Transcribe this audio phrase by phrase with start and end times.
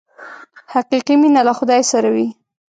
[0.73, 2.27] حقیقي مینه له خدای سره وي.